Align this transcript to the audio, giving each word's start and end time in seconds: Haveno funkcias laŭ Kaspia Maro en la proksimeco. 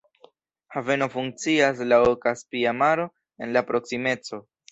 Haveno 0.75 1.07
funkcias 1.15 1.83
laŭ 1.91 1.99
Kaspia 2.25 2.73
Maro 2.79 3.07
en 3.47 3.55
la 3.59 3.63
proksimeco. 3.71 4.41